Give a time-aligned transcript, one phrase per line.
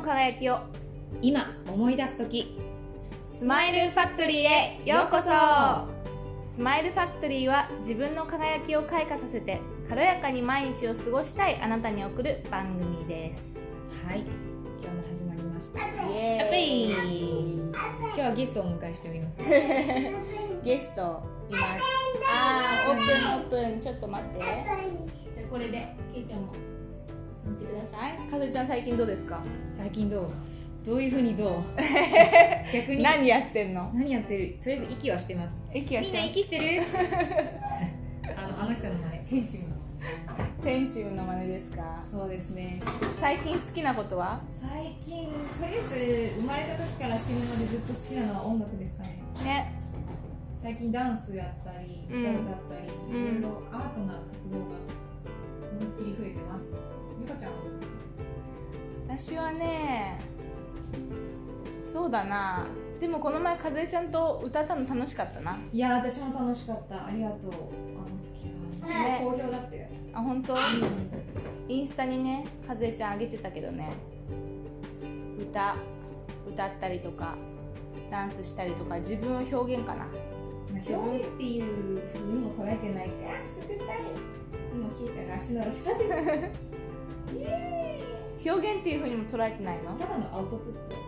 [0.00, 0.60] の輝きを。
[1.20, 2.58] 今思い出す時。
[3.22, 4.80] スマイルファクトリーへ。
[4.84, 5.30] ようこそ。
[6.46, 13.58] スマイルファクトリーは自分の輝きを開花させて軽やかに毎日を過ごしたいあなたに送る番組です。
[14.06, 14.20] はい。
[14.20, 15.80] 今日も始まりました。
[15.80, 17.72] イエーイ。
[17.72, 19.38] 今日はゲストをお迎えしております。
[20.64, 21.64] ゲストいます。
[22.32, 23.80] あーオープンオープン。
[23.80, 24.40] ちょっと待って。
[24.40, 26.54] じゃあこれでけいちゃんも。
[26.54, 26.69] 乗
[27.60, 28.30] ってください。
[28.30, 29.40] かずちゃん最近どうですか？
[29.70, 30.30] 最近どう？
[30.84, 31.62] どういうふうにどう？
[32.72, 33.02] 逆に？
[33.02, 33.90] 何やってんの？
[33.94, 34.58] 何やってる？
[34.62, 35.56] とりあえず息はしてます。
[35.74, 36.26] 息はしてます。
[36.26, 36.82] みんな息してる？
[38.36, 39.44] あのあの人の真似。
[39.44, 39.64] 天チの
[40.62, 42.02] 天チューの真似ですか？
[42.10, 42.80] そうですね。
[43.20, 44.40] 最近好きなことは？
[44.60, 49.18] 最近とりあえず生まれた時から死ぬまでずっと好きなのは音楽ですかね。
[49.44, 49.74] ね。
[50.62, 52.22] 最近ダンスやったりうん。
[52.36, 54.64] 歌歌ったり、うんいろいろアートな活動が
[55.72, 56.76] 思いっきり増えてます
[57.20, 57.52] ゆかちゃん。
[59.06, 60.18] 私はね
[61.84, 62.66] そうだな。
[63.00, 65.58] でもこの前かずえちゃんと歌ったの楽しかったな。
[65.72, 67.06] いや私も楽しかった。
[67.06, 67.40] ありがとう。
[67.40, 67.58] あの
[68.22, 68.48] 時
[68.82, 69.20] は、ね。
[69.22, 70.54] 好評だったよ、あ本当？
[71.68, 73.92] インスタにねかずえちゃんあげてたけどね。
[75.38, 75.76] 歌
[76.46, 77.36] 歌ったりとか
[78.10, 80.06] ダンスしたりとか自分を表現かな。
[80.70, 83.08] 表現っていうふうにも捉えてない。
[83.08, 83.98] からすくたい
[84.72, 85.90] 今きいちゃんが足のらさ
[88.44, 89.94] 表現っていうふうにも捉えてないの？
[89.94, 91.04] ただのアウトプットですね。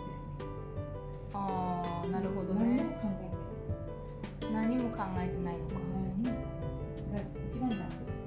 [1.34, 3.08] ああなるほど何ねも考
[4.40, 5.74] えて何も考えてないのか。
[7.50, 7.80] 一番楽。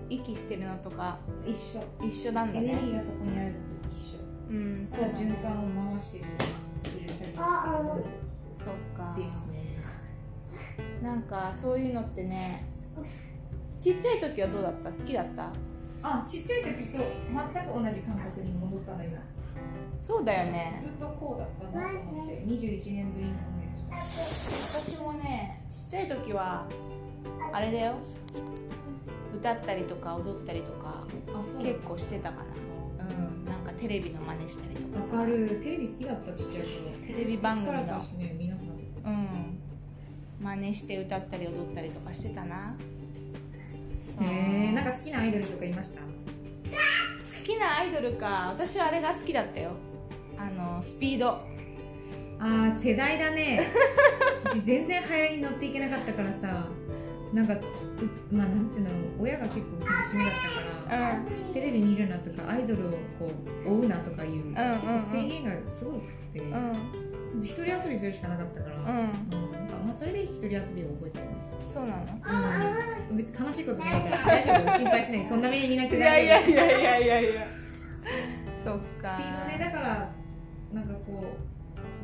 [0.09, 1.17] 息してるのとか。
[1.45, 1.83] 一緒。
[2.07, 4.19] 一緒なんだエネルねギーがそこにあるのと一緒。
[4.49, 6.25] うんただ循環を回してる
[8.55, 9.15] そっか。
[9.17, 9.55] ですね。
[11.01, 12.65] なんかそういうのってね
[13.79, 14.91] ちっちゃい時はどうだった？
[14.91, 15.51] 好きだった？
[16.07, 19.17] あちっちゃい時と全く同じ感覚に戻ったの今。
[19.97, 20.77] そうだよね。
[20.79, 22.43] ずっとこうだったなと思って。
[22.45, 26.67] 21年ぶりに思い出した私もねちっちゃい時は
[27.51, 27.95] あれだよ。
[29.33, 31.03] 歌ったりとか踊ったりとか
[31.59, 32.43] 結構してたか
[32.99, 33.05] な。
[33.05, 33.45] うん。
[33.45, 35.15] なんかテレビの真似したりとかさ。
[35.15, 35.59] わかる。
[35.63, 36.91] テレビ好きだったちっちゃい頃。
[37.07, 38.01] テレビ番組の。
[39.05, 39.59] うん。
[40.39, 42.75] 真似して歌ったり踊ったりとかしてたな
[44.21, 46.01] へえなんか好きなアイドルとかいました？
[46.01, 46.07] 好
[47.43, 48.49] きなアイドルか。
[48.53, 49.71] 私はあれが好きだったよ。
[50.37, 51.41] あのスピード。
[52.39, 53.67] あー世代だね。
[54.63, 56.67] 全然流行りに乗っていけなかったからさ。
[57.33, 57.59] なんかう
[58.31, 58.89] まあなんちゅうの
[59.19, 60.33] 親が結構厳しめだっ
[60.87, 61.13] たから。
[61.15, 61.53] うん。
[61.53, 63.31] テレビ見るなとかアイドルをこ
[63.65, 66.73] う追うなとかいう、んうん結構制限がすごくて、うん。
[67.41, 68.87] 一人遊びするしかなかったから、うん。
[68.87, 69.11] うん
[69.85, 71.25] まあ、それで一人遊びを覚えてる、
[71.67, 72.03] そうなの？
[73.11, 74.77] うん、別に悲しいことじゃないから 大丈夫。
[74.77, 75.25] 心配しない。
[75.27, 75.97] そんな目に見なくて。
[75.97, 77.31] い大丈夫やいやいやいやいや。
[77.31, 77.47] いや
[78.63, 79.15] そっか。
[79.15, 80.11] スピードねだから
[80.73, 81.23] なんかこ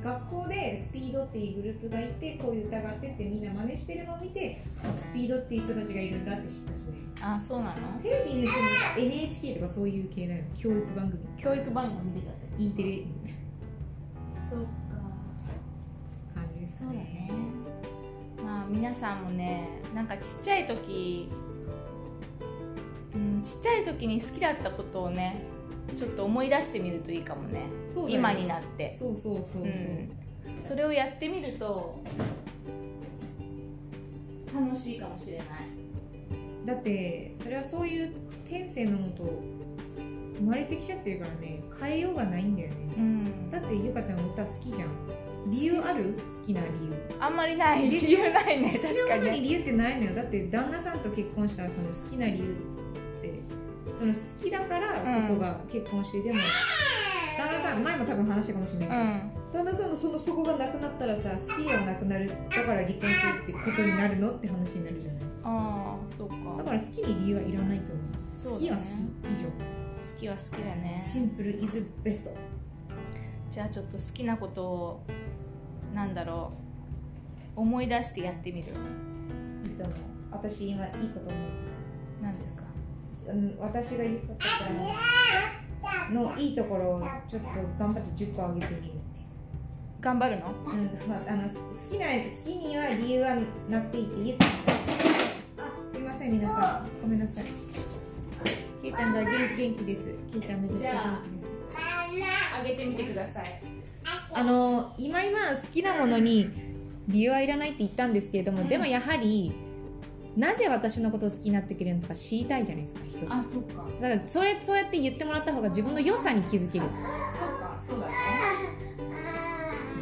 [0.02, 6.98] う学校でスピードっていうグループがいてこういう歌があってってみんな真似してるのを見てあスピードっていう人たちがいるんだって知ったしね。
[7.22, 8.00] あそうなの？
[8.04, 8.60] テレビにその
[8.98, 11.20] NHK とかそういう系だよ教育番組。
[11.38, 12.48] 教育番組見てたって。
[12.58, 13.02] E テレ
[14.40, 14.66] そっか。
[16.36, 17.30] な感じですそうだね
[18.52, 21.30] まあ皆さんもねなんかちっちゃい時
[23.16, 25.44] うんちっちゃい時に好きだったことをね
[25.96, 27.64] ちょっと思い出してみるといいかもね。
[27.88, 28.96] そうだよ今になって。
[28.98, 30.12] そうそうそうそう、うん。
[30.60, 32.02] それをやってみると
[34.54, 35.48] 楽しいかもしれない。
[36.66, 38.14] だってそれはそういう
[38.48, 39.42] 天性のもと
[40.38, 42.76] 生まれてきちゃってるからね変えようがないんだよね。
[42.98, 43.50] うん。
[43.50, 44.90] だってゆかちゃん歌好きじゃん
[45.48, 46.14] 理由ある？
[46.42, 46.94] 好きな理由。
[47.20, 47.90] あんまりない。
[47.90, 48.72] 理由ないね。
[48.82, 49.42] 確かに。
[49.42, 50.16] 理由ってないのよ。
[50.16, 53.40] だって旦那さんと結婚したその好きな理由って
[53.92, 56.40] その好きだからうんそこが結婚して、でも
[57.38, 59.32] 旦那さん前も多分話したかもしれないけど、うん。
[59.54, 65.22] 旦那さんのそのそこがなくなったらさ好きではなくなるだから離婚するってことになるのって話になるじゃない？
[65.44, 66.36] ああそうか。
[66.58, 68.06] だから好きに理由はいらないと思う。
[68.06, 68.12] ね。
[68.52, 69.46] 好きは好き以上。
[69.50, 70.98] 好きは好きだね。
[71.00, 72.32] シンプルイズベスト
[73.52, 75.04] じゃあちょっと好きなことを
[75.94, 76.54] なんだろ
[77.58, 78.70] う思い出してやってみる。
[78.70, 79.96] いいと思う
[80.32, 81.34] 私今いいこと思う。
[82.22, 82.64] 何ですか？
[83.28, 84.36] うん私が言うこ
[86.10, 88.92] とのいいところをちょっと頑張って10個あげてみるって
[90.00, 90.48] 頑張るの？
[90.48, 91.56] うんまあ、あの好
[91.92, 93.36] きな好きには理由は
[93.70, 94.46] なくていいって言って。
[95.58, 96.88] あすいません皆さん。
[97.02, 97.44] ごめんなさい。
[98.82, 100.08] けいちゃんが元元気です。
[100.32, 101.02] けいちゃんめちゃくちゃ元
[101.38, 101.51] 気です
[102.62, 103.46] あげてみてください。
[104.34, 106.50] あの今今好きなものに
[107.08, 109.52] 理由はいらないって言ったんですけれども、うん、でもやはり
[110.36, 113.34] なぜ私のことを好きになってくれるのか知りたいじゃないですか人。
[113.34, 113.86] あそっか。
[114.00, 116.86] だからそれそうやって言ってもらった方が自分の良さに気づける。
[116.86, 118.14] そっかそうだね。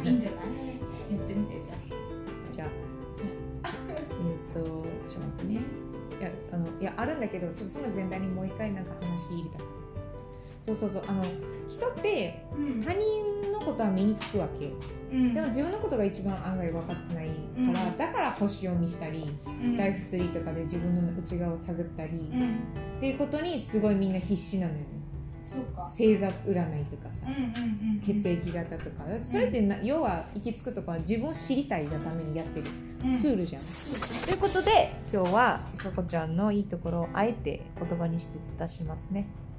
[0.04, 0.40] いいんじゃない？
[1.16, 1.78] やってみてじゃあ。
[2.52, 2.66] じゃ
[3.64, 3.68] え
[4.50, 4.60] っと
[5.08, 5.60] ちょっと待ってね。
[6.20, 9.70] いやあのいやあるんだけどちょっとすぐ全体にもう一回なんか話入れたくて
[10.62, 11.24] そうそうそうあの
[11.68, 12.82] 人ってうん。
[12.82, 14.70] 他人のことは身につくわけ。
[15.12, 15.34] うん。
[15.34, 17.32] でも自分のことが一番案外分かってないか
[17.80, 17.98] ら、うん。
[17.98, 19.76] だから星読みしたり、うん。
[19.76, 23.00] ライフツリーとかで自分の内側を探ったり、っうん。
[23.00, 24.86] ていうことにすごいみんな必死なのよね。
[25.46, 25.82] そうか。
[25.82, 27.26] 星座占いとかさ
[28.04, 29.04] 血液型とか。
[29.22, 32.66] それってな要は行き着くとかは自分を知りたいがためにやってる
[33.04, 33.14] うん。
[33.14, 33.62] ツールじゃん、
[34.26, 39.49] ということで今日はさこちゃんのいいところをあえて言葉にして出しますね、そ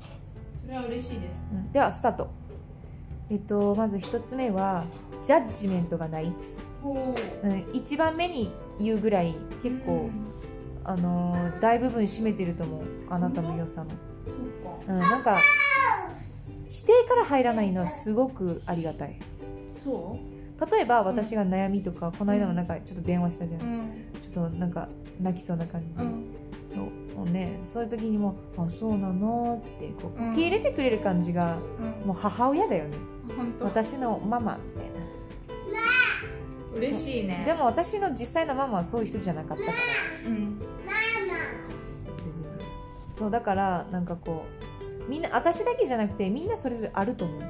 [0.71, 1.45] れは嬉しいです。
[1.51, 1.71] うん。
[1.71, 2.29] ではスタート。
[3.29, 4.83] えっとまず一つ目は
[5.23, 6.33] ジャッジメントがない、
[6.81, 7.47] ほう。
[7.47, 10.09] ん、一番目に言うぐらい結構、
[10.83, 12.81] あのー大部分占めてると思う。
[13.09, 13.91] あなたの良さの、
[14.88, 15.38] そうん、なんか
[16.69, 19.18] 否定から入らないのはすごくありがたい。
[19.77, 20.18] そ
[20.71, 23.59] 例えば私が悩みとか、この間もなんかちょっと電話したじゃん、
[24.31, 24.89] ちょっとなんか
[25.19, 26.41] 泣きそうな感じで、うん
[27.21, 30.31] もうねそういう時にも「あそうなの?」ってこううん。
[30.31, 31.57] 受け入れてくれる感じが、
[32.01, 32.07] うん。
[32.07, 32.97] もう母親だよね。
[33.62, 34.91] 私のママみたい
[36.73, 37.45] 嬉しいね。
[37.45, 39.71] なでも私の実際のママはそういう人じゃなかったか
[40.23, 40.29] ら。
[40.29, 40.62] うん。
[43.15, 44.45] そうだからなんかこ
[45.07, 47.41] うみんな私だけじゃなくてみんなそれぞれあると思う。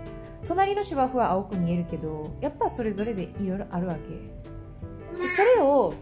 [0.47, 4.01] 隣の芝生は青く見えるけどやっぱそれぞれでいろいろあるわけ。
[5.17, 5.93] でそれを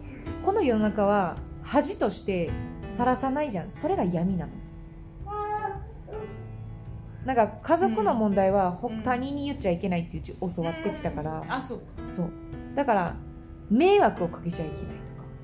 [0.44, 2.50] この世の中は恥として
[2.96, 3.70] さらさないじゃん。
[3.70, 4.52] それが闇なの。
[7.24, 9.02] なんか家族の問題はほうん。
[9.02, 11.44] 他人に言っちゃいけないってうち教わってきたから。
[11.48, 11.84] あそうか。
[12.08, 12.30] そう。
[12.74, 13.14] だから
[13.70, 14.90] 迷惑をかけちゃいけないとか。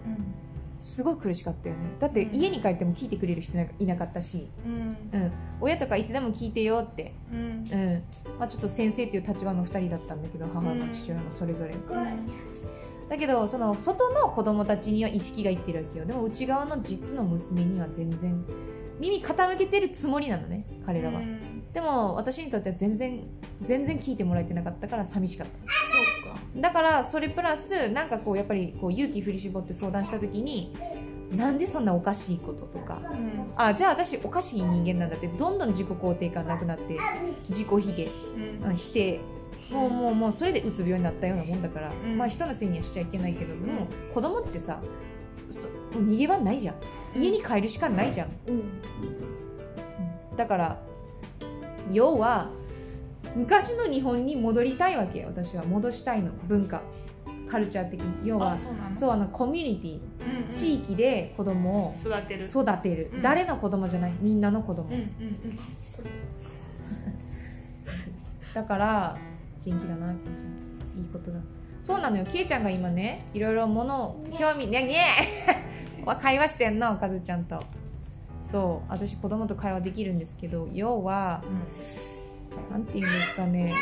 [0.06, 0.34] うん。
[0.80, 1.82] すごい苦しかったよね。
[2.00, 5.20] だって家に帰っても聞いてくれる人いなかったし、うん。
[5.20, 7.38] うん、親とかいつでも聞いてよって、うん。
[7.38, 8.02] うん。
[8.38, 11.74] まあ、ちょっと先生っていう立場の2人だったんだけど母も父親もそれぞれ、
[13.08, 16.06] だけどその外の子供たちには意識がいってるわけよ。
[16.06, 18.44] でも内側の実の娘には全然
[18.98, 21.70] 耳傾けてるつもりなのね彼らは、うん。
[21.72, 23.22] でも私にとっては全然
[23.62, 25.52] 全然聞いてもらえてなかったから寂しかった。
[25.58, 26.40] そうか。
[26.56, 30.74] だからそれプラスなんかこうやっぱりこう勇気振り絞って相談した時に
[31.32, 33.02] なんでそんなおかしいこととか。
[33.04, 33.52] うん。
[33.56, 36.98] あじゃあ私おかしい人間なんだってどんどん自己肯定感なくなって
[37.48, 38.10] 自己卑下。
[38.64, 38.66] うん。
[38.66, 39.20] あ否定
[39.70, 42.16] もうもうもうそれでうつ病になったようなもんだから、ん。
[42.16, 44.80] まあ人のせいにはしちゃいけないけども、子供ってさ
[45.50, 45.68] そ
[45.98, 46.76] もう逃げ場ないじゃん。
[47.14, 48.54] 家に帰るしかないじゃん、うん。
[48.54, 50.36] うん。
[50.36, 50.78] だから
[51.90, 52.50] 要は
[53.34, 55.28] 昔の日本に戻りたいわけよ。
[55.28, 56.30] 私は戻したいの。
[56.48, 56.82] 文化。
[57.48, 58.28] カルチャー的に。
[58.28, 58.96] 要はあそうなの？
[58.96, 59.98] そうあのコミュニティ。
[59.98, 60.50] うんうん。
[60.50, 62.46] 地域で子供を育てる。
[62.46, 63.22] 育てる、うん。
[63.22, 64.12] 誰の子供じゃない？
[64.20, 65.08] みんなの子供、うんうん。
[68.54, 69.18] だから
[69.66, 71.40] 元気だなケイちゃんいいことだ。
[71.80, 72.24] そうなのよ。
[72.24, 74.84] ケイちゃんが今ねいろいろものを興味ね。
[74.84, 75.04] ね
[76.04, 77.62] わ 会話してんのカズちゃんと。
[78.44, 81.42] そう私子供と会話できるんですけど要は
[82.70, 83.74] なんて言うんですかね。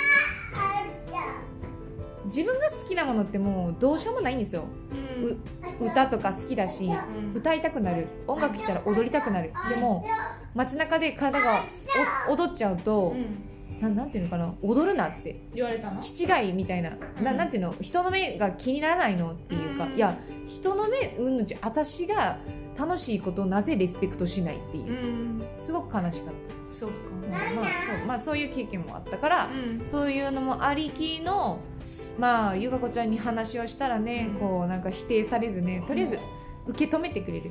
[2.25, 4.65] 自分が好きなものってもうどうしようもないんですよ。
[5.81, 5.87] うん。
[5.87, 7.35] 歌とか好きだしうん。
[7.35, 8.09] 歌いたくなる。
[8.27, 9.53] 音楽聴いたら踊りたくなる。
[9.69, 10.07] でも
[10.55, 11.63] 街中で体が
[12.31, 13.54] お踊っちゃうとうん
[13.89, 15.41] ななんていうのかな踊るなって。
[15.55, 16.01] 言われたの？
[16.01, 16.91] 気違いみたいな,、
[17.23, 17.37] なうん。
[17.37, 17.75] なんていうの？
[17.81, 19.95] 人の目が気にならないのっていうか、うん。
[19.95, 22.39] いや人の目うんぬんち私が
[22.79, 25.47] 楽しいことをなぜリスペクトしないっていう、ん。
[25.59, 26.35] すごく悲しかっ
[26.71, 26.95] た、そうか。
[27.25, 29.87] うんまあそうまあ、そういう経験もあったから、うん。
[29.87, 31.61] そういうのもありきの
[32.19, 34.41] まあゆかこちゃんに話をしたらね、うん。
[34.41, 36.19] こうなんか否定されずねとりあえず
[36.67, 37.51] 受け止めてくれる。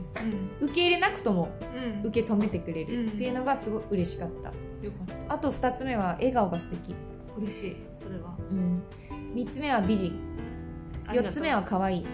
[0.60, 0.68] うん。
[0.68, 2.08] 受け入れなくともうん。
[2.08, 3.06] 受け止めてくれうん。
[3.06, 4.50] るっていうのがすごい嬉しかった。
[4.50, 5.34] よかった。
[5.36, 6.96] あと2つ目は笑顔が素敵、
[7.38, 8.36] 嬉しいそれは。
[8.52, 8.84] うん、
[9.34, 10.20] 3つ目は美人。
[11.08, 11.32] ありがとう。
[11.32, 12.06] 4つ目は可愛い。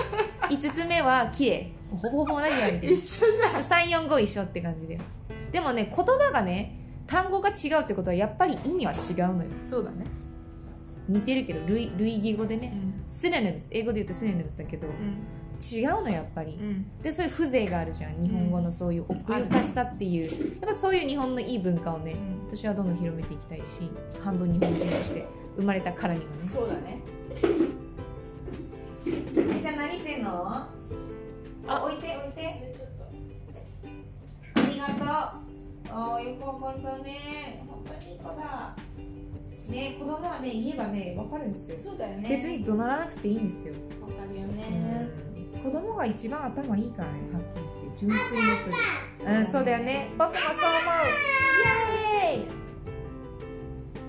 [0.50, 1.72] 5つ目は綺麗。
[1.90, 3.54] ほぼほぼ同じやみたい一緒じゃん。
[3.54, 4.98] 345一緒って感じで
[5.52, 9.50] でもね言葉がね単語が違うってことはやっぱり意味は違うのよ。
[9.62, 10.04] そうだね。
[11.08, 12.72] 似てるけど類類義語でね。
[12.74, 13.04] うん。
[13.06, 14.88] スネネムス英語で言うとスネネムスだけど
[15.60, 16.52] 違うのやっぱり。
[16.52, 16.86] うん。
[17.02, 18.22] でそういう風情があるじゃん。
[18.22, 20.60] 日本語のそういう奥ゆかしさっていう。
[20.60, 23.90] やっぱそういう日本のいい文化をね私はどんどん広めていきたいし
[24.22, 26.30] 半分日本人として生まれたからにはね。
[26.52, 27.00] そうだね。
[29.06, 30.46] えじゃあ何してんの？
[30.46, 30.70] あ。
[31.84, 32.74] 置いて置いて。
[34.54, 35.06] ありがとう。
[35.96, 37.64] あーよくわかったね。
[37.68, 38.76] 本当にいい子だ。
[39.68, 41.76] ね子供はね言えばねわかるんですよ。
[41.78, 42.28] そうだよね。
[42.28, 45.08] 別に怒鳴らなくていいんですよ、わかるよね
[45.64, 48.36] 子供が一番頭いいからねはっきり言って純粋
[49.26, 50.10] 力うんそうだよね。
[50.18, 50.56] 僕もそう思う。
[51.64, 51.66] イ
[52.34, 52.44] エーイ！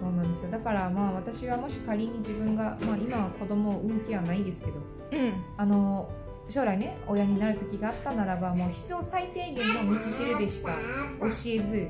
[0.01, 0.51] そうなんですよ。
[0.51, 4.73] だからまあ私はもし仮に自分がまあ今は子供を産む気はないですけど
[5.13, 5.31] うん。
[5.55, 6.09] あの
[6.49, 10.73] 将来ね親になる時があったならばもう必要最低限の道しるべしか
[11.21, 11.87] 教えず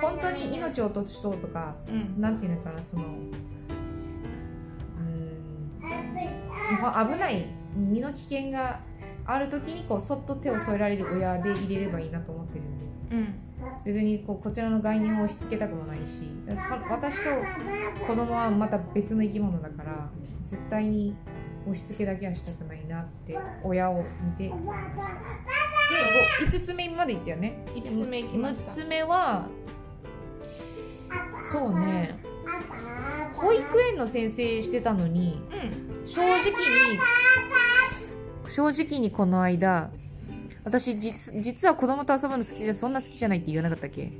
[0.00, 2.20] 本当に命を落としそうとかうん。
[2.20, 8.80] なんていうのかなそのうーん危ない身の危険が
[9.24, 12.84] ある時にこうそっと手を添えられる親で入れればいいなと思ってるんで。
[13.12, 13.34] うん。
[13.84, 16.30] 別にこうこちらの概念を押し付けたくもないし。
[16.90, 17.30] 私と
[18.06, 20.10] 子供はまた別の生き物だから
[20.50, 21.14] 絶対に
[21.66, 24.02] 押し付けだけはしたくないなって親を
[24.38, 24.52] 見て。
[24.52, 25.14] 思いました
[26.42, 27.64] で5つ目までいったよね。
[27.74, 28.72] 五つ目行きました。
[28.72, 29.46] 6つ目は
[31.52, 32.18] そうね
[33.42, 36.54] 保育園の先生してたのにうん正直に
[38.48, 39.90] 正直にこの間
[40.64, 44.12] 私実実は子供と遊ぶの好きじゃそんな好きじゃないって言わなかったっけ？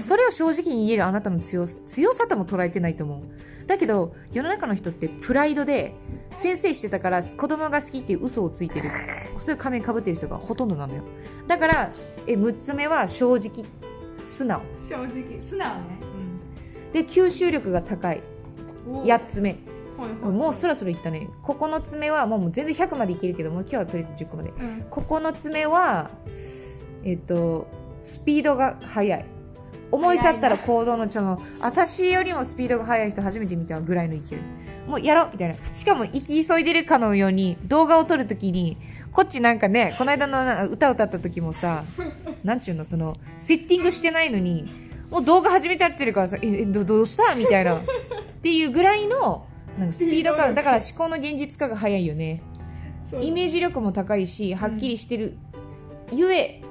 [0.00, 3.22] それを正直に言えるあなたの強さ強さとも捉えてないと思う。
[3.68, 5.94] だけど世の中の人ってプライドで
[6.30, 8.88] 先生してたから子供が好きっていう嘘をついてる。
[9.38, 11.04] そういう仮面かぶってる人がほとんどなのよ。
[11.46, 11.92] だから
[12.26, 13.64] え6つ目は正直
[14.20, 14.62] 素直。
[14.88, 15.98] 正直素直ね。
[16.92, 18.18] で吸収力が高い。
[18.18, 18.35] うん
[18.86, 19.50] 8つ目。
[19.98, 20.32] はいはい。
[20.32, 21.28] もうそろそろいったね。
[21.44, 24.50] 9つ目はもう全然100までいけるけどもう今日はとりあえず10個まで。
[24.50, 24.84] うん。
[24.90, 26.10] 9つ目は
[27.04, 27.66] えっと
[28.02, 29.24] スピードが速い。
[29.90, 34.38] 思い立ったら行動のちょの私よりもスピードが速い人初めて見たぐらいの勢い。
[34.88, 35.54] もうやろうみたいな。
[35.72, 38.76] しかも生き急いでるかのように動画を撮るときに
[39.12, 41.84] こっちなんかねこの間のな歌歌った時もさ
[42.44, 44.68] なんちゅうのそのセッティングしてないのに
[45.10, 47.34] もう動画始めてやってるからさええどどうした？
[47.34, 47.80] みたいな
[48.46, 49.44] っていうぐらいの
[49.76, 50.54] なんかスピード感。
[50.54, 52.40] だから思考の現実化が早いよね。
[53.20, 55.36] イメージ力も高いしはっきりしてる、
[56.12, 56.62] ゆえ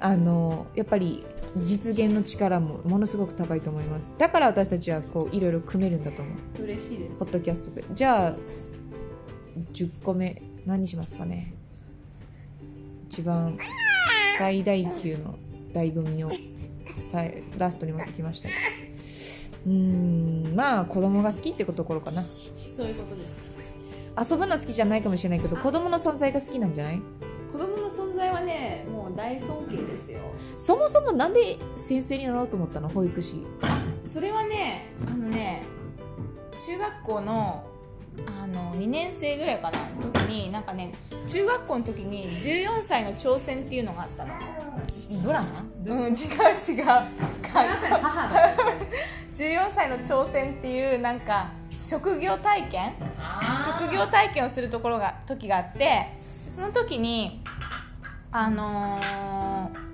[0.00, 1.26] あのやっぱり
[1.58, 4.14] 実現の力もものすごく高いと思います。
[4.16, 6.62] だから私たちはこういろいろ組めるんだと思う。
[6.62, 7.18] 嬉しいです。
[7.18, 7.84] ポッドキャストで。
[7.92, 8.36] じゃあ
[9.74, 11.52] 10個目何にしますかね？
[13.10, 13.58] 一番
[14.38, 15.38] 最大級の
[15.74, 16.30] 醍醐味を
[16.98, 18.48] さいラストに持ってきました
[19.68, 22.22] うーんまあ子供が好きってところかな。
[22.22, 24.32] そういうことです。
[24.32, 27.02] 遊ぶの好きじゃないかもしれないけど子供の存在が好きなんじゃない？
[27.52, 30.20] 子供の存在はねもう大尊敬ですよ。
[30.56, 32.88] そもそもなんで先生になろうと思ったの？
[32.88, 33.46] 保育士。
[34.04, 35.62] それはねあのね
[36.58, 37.64] 中学校の
[38.26, 40.92] あの2年生ぐらいかなの時になんかね
[41.26, 44.30] 中学校の時に14歳の挑戦っていうのがあったの。
[45.22, 45.42] ドラ
[45.86, 45.94] マ？
[45.94, 46.84] うん違う違う。
[46.84, 48.54] 母だ
[49.34, 52.94] 14歳の挑戦っていうなんか職業体験？
[53.64, 56.14] 職業体験をするところが時があって
[56.48, 57.42] その時に
[58.30, 59.88] あのー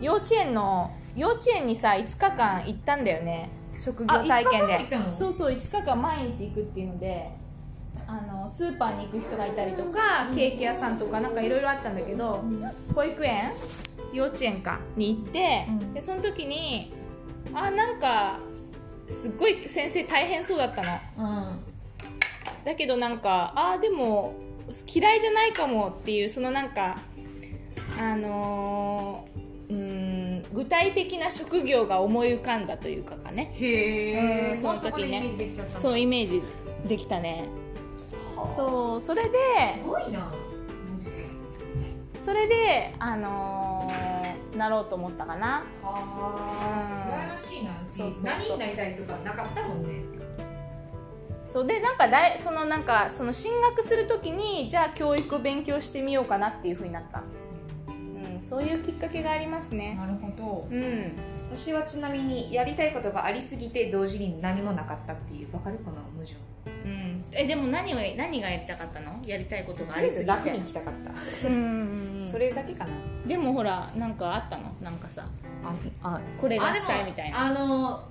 [0.00, 3.50] 幼稚園の幼稚園にさ5日間行ったんだよね
[3.84, 4.74] 職業体験で。
[4.74, 5.12] あ5日間も行ったの？
[5.12, 7.30] そうそう5日間毎日行くっていうので
[8.06, 12.44] あのスーパーに行く人がいたりとか、ケーキ屋さんとかなんかいろいろあったんだけど、
[12.94, 13.52] 保育園？
[14.12, 15.94] 幼稚園かに行って、うん。
[15.94, 16.92] でその時に
[17.54, 18.38] あなんか
[19.08, 20.98] すっごい先生大変そうだったの。
[21.18, 22.64] うん。
[22.64, 24.34] だけどなんかあーでも
[24.94, 26.98] 嫌いじゃないかもっていうそのなんか
[27.98, 29.41] あのー
[30.52, 33.52] 具体的な職業が思い浮かんだというかかね。
[33.54, 35.32] へうんその時ね。
[35.76, 36.42] そうイメージ
[36.86, 37.44] できたね。
[38.54, 39.28] そうそれで
[39.78, 40.32] すごいな
[42.24, 45.64] それであのーなろうと思ったかな。
[45.82, 47.14] はうん。
[47.14, 50.02] あ羨ましいなそうそ何になりたいとかなかったもんね。
[51.44, 57.24] そうでなんかだいそのなんかその進学するときにじゃあ教育を勉強してみようかなっていうふうになった、うん、
[58.52, 59.94] そういうきっかけがありますね。
[59.94, 60.68] なるほど。
[60.70, 61.12] うん。
[61.50, 66.36] 私はちなみにやりたいことがありすぎて同時に何もなかったっていうわかるこの矛盾。
[66.84, 69.18] うん、えでも何を何がやりたかったの？
[69.26, 70.30] やりたいことがありすぎて。
[70.30, 71.54] 楽に行きたかった、うん。
[71.54, 72.90] うんうんそれだけかな。
[73.26, 74.64] でもほらなんかあったの？
[74.82, 75.26] なんかさ。
[75.64, 77.46] ああこれがしたいみたいな。
[77.46, 78.06] あの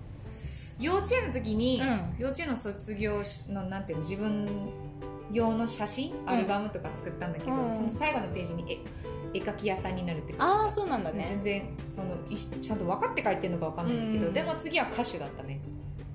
[0.79, 2.15] 幼稚園の時に、うん。
[2.17, 4.47] 幼稚園の卒業しのなんていうの自分
[5.31, 6.13] 用の写真？
[6.25, 7.73] アルバムとか作ったんだけど、うん。
[7.73, 8.77] その最後のページに絵
[9.33, 11.25] 絵描き屋さんになるってああそうなんだね。
[11.27, 15.59] 全然そのちゃんと分かって書いてるのか分かんないけど、うんでも次は歌手だったね、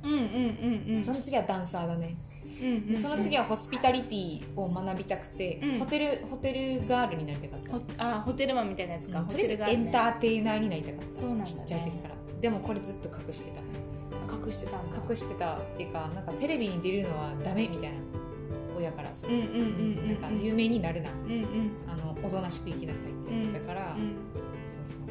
[0.03, 1.05] うんうんうんうん。
[1.05, 2.17] その次はダンサーだね、
[2.63, 5.79] うんうんでその次はホスピタリティを学びたくて、うん。
[5.79, 8.05] ホテルホテルガールになりたかった。
[8.05, 9.85] ほあホテルマンみたいなやつか、ホとりあえずテルがあるね。
[9.85, 11.13] エンターテイナーになりたかった。
[11.13, 11.51] そうなんだね。
[11.51, 12.15] ちっちゃい時から。
[12.41, 13.61] でもこれずっと隠してた。
[14.47, 14.77] 隠してた
[15.11, 17.97] 隠してたっていうかなんかテレビに出るのはダメみたいな
[18.77, 21.11] 親からそうなんか有名になるな
[21.89, 24.15] あのおとなしく生きなさいって言ったから、うん
[24.51, 25.07] そうそうそう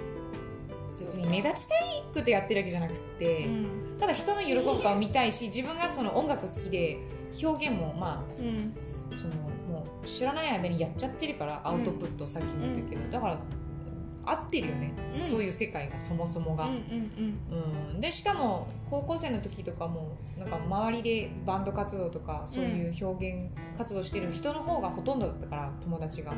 [1.07, 3.67] 別に目立ちたいくてやってるわけじゃなくて、うん
[3.98, 6.98] ただ人の喜ぶ顔を見たいし自分がその音楽好きで
[7.41, 8.74] 表現もまうん
[9.12, 9.34] あその
[9.69, 13.38] も知らない間にやっちゃってるからアウトプット、さっきも言ったけど、だから
[14.25, 15.29] 合ってるよね、うん。
[15.29, 16.79] そういう世界がそもそもが、うんうん
[17.94, 26.34] うん、でしかも高校生の時とかもなんか周りでバンド活動とかそういう表現活動してる人の方がほとんどだったから友達が。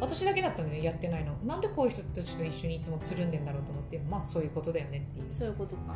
[0.00, 1.32] 私だけだったのよやってないの。
[1.44, 5.94] なんでこういう人たちと一緒にいつもつるんでんだろうと思ってまあそういうことだよねっていう、そういうことか、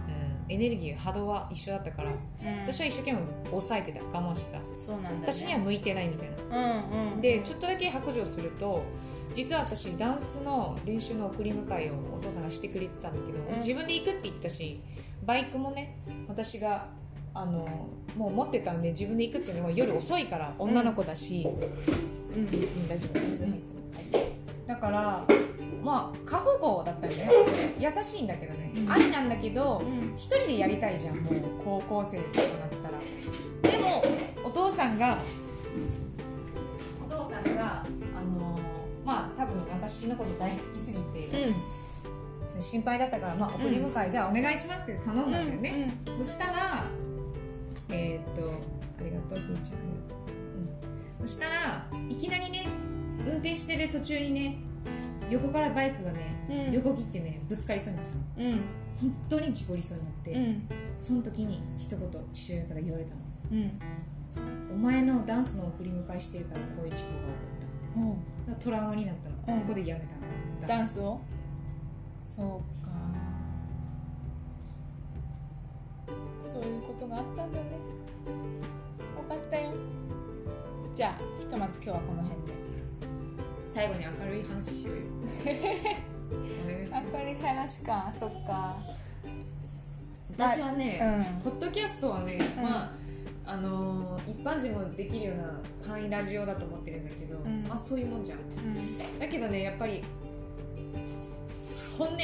[0.49, 2.11] うん、エネルギー波動は一緒だったから。
[2.67, 3.21] 私は一生懸命
[3.51, 4.05] 抑えてた。
[4.05, 4.61] 我慢してた。
[4.75, 6.57] そうなんだ、ね、私には向いてないみたいな。
[6.57, 7.21] うんうん。
[7.21, 8.83] でちょっとだけ白状すると
[9.35, 13.59] 実は私ダンスの練習の送り迎えをお父さんがしてくれてたんだけど、うん。
[13.59, 14.81] 自分で行くって言ってたし
[15.25, 15.99] バイクもね
[16.29, 16.89] 私が
[17.35, 21.47] あのもう持ってたんで自分で行くっていうのは夜遅いから女の子だし、
[22.35, 22.43] うん。
[22.43, 23.47] うん大丈夫です、
[24.67, 25.25] だから
[25.83, 27.31] まあ過保護だったよね。
[27.79, 28.93] 優しいんだけどね、うん。
[28.93, 30.15] ありなんだけどうん。
[30.15, 31.35] 一人でやりたいじゃんもう
[31.65, 33.73] 高校生とかなったら。
[33.73, 34.03] でも
[34.45, 35.19] お父さんが
[39.89, 41.53] 私のこと大好きすぎて、
[42.61, 45.93] 心配だったから、まあ、送り迎え、じゃあお願いしますって頼んだんだよね、
[46.25, 46.85] そしたら
[47.91, 48.53] えーっと
[49.01, 49.79] ありがとうふーちゃん、
[51.21, 52.69] うん、そしたらいきなりね
[53.27, 54.59] 運転してる途中にね
[55.31, 56.73] 横からバイクがね、うん。
[56.73, 58.51] 横切ってねぶつかりそうになっちゃったの。
[58.51, 58.61] うん。
[59.01, 60.69] 本当に事故りそうになって、うん。
[60.99, 61.99] その時に一言
[62.33, 63.21] 父親から言われたの。
[63.53, 63.81] うん。
[64.75, 68.17] お前のダンスの送り迎えしてるからこういう事故が起こ
[68.51, 68.65] った。
[68.65, 69.59] トラウマになったの、うん。
[69.59, 70.67] そこでやめたの。
[70.67, 71.21] ダンスを？
[72.25, 72.47] そう
[72.85, 72.93] か。
[76.41, 77.71] そういうことがあったんだね。
[79.29, 79.71] 分かったよ。
[80.93, 82.53] じゃあひとまず今日はこの辺で。
[83.73, 85.03] 最後に明るい話しようよ。
[85.45, 88.13] 明るい話か。
[88.19, 88.77] そっか。
[90.37, 91.01] 私はね、
[91.45, 91.53] うん。
[91.53, 92.63] ポッドキャストはね、うん。
[92.63, 92.91] まあ
[93.45, 97.65] あのー一般人もできるような簡易ラジオだと思ってるんだけど、ん。
[97.69, 98.39] まあそういうもんじゃん。
[98.39, 99.19] うん。
[99.19, 100.03] だけどねやっぱり
[101.99, 102.17] 本音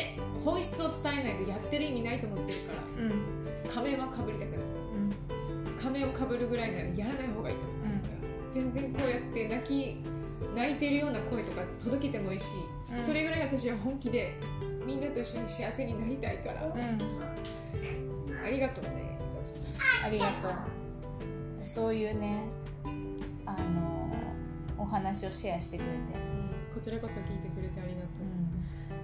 [0.44, 3.08] 本質を伝えないとやってる意味ないと思ってるかうん。
[3.64, 4.58] ら仮面はかぶりたくない。
[4.58, 4.62] う
[5.74, 5.78] ん。
[5.78, 7.88] 仮面をかぶるぐらいならやらない方がいいと思う
[8.50, 9.96] 全然こうやって泣き
[10.56, 12.54] 泣いてるような声とか届けてもいいし、
[12.92, 13.04] うん。
[13.04, 14.34] それぐらい私は本気で
[14.86, 16.72] みんなと一緒に幸せになりたいから、うん。
[18.44, 19.18] ありがとうね
[20.04, 20.77] ありがとう
[21.68, 22.44] そういうね
[23.44, 24.10] あの
[24.78, 28.08] お話をシェアしてくれて、うん、こちらこそ聞いてくれてありがとう、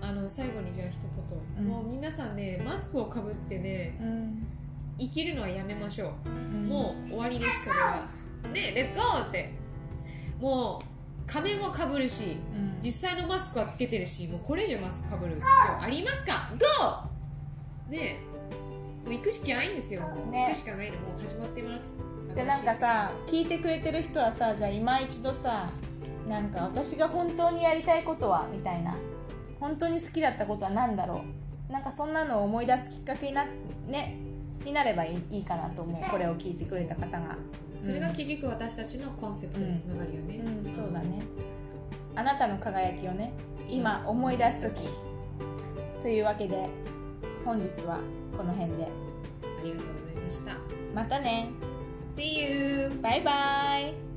[0.00, 1.68] あの最後にじゃあ一言、うん。
[1.68, 4.46] もう皆さんねマスクをかぶってねうん。
[4.98, 6.66] 生きるのはやめましょう、うん。
[6.66, 8.06] もう終わりですそれは。
[8.52, 9.52] でレッツゴーって。
[10.40, 10.84] もう
[11.26, 12.78] 仮面もかぶるしうん。
[12.80, 17.90] 実際のマスクはつけてるしもうこれ以上マスクかぶる必要ありますか？GO!
[17.90, 20.00] ねえもう行くしかないんですよ、
[20.30, 20.46] ね。
[20.46, 20.96] 行くしかないの。
[21.00, 21.92] もう始まってます
[22.34, 25.70] じゃあなんかさ聞いてくれてる人はさじゃあ今一度さ
[26.28, 28.96] なんか私が本当にやりたいことはみたいな。
[29.60, 31.24] 本当に好きだったことは何だろ
[31.68, 31.72] う。
[31.72, 33.46] なんかそんなのを思い出すきっかけにな,、
[33.86, 34.18] ね、
[34.64, 36.10] になればいいかなと思う。
[36.10, 37.36] これを聞いてくれた方が。
[37.78, 41.22] それが結局私たちのコンセプトにつながるよね、うんそうだね。
[42.16, 43.32] あなたの輝きをね
[43.68, 44.88] 今思い出す時。
[46.02, 46.68] というわけで
[47.44, 48.00] 本日は
[48.36, 48.84] この辺で。
[48.84, 50.52] ありがとうございました。
[50.94, 51.48] またね
[52.14, 52.90] See you!
[53.02, 53.32] バイバ
[53.80, 54.13] イ